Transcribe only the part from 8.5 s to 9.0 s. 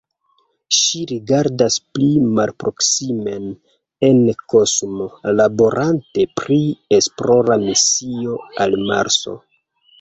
al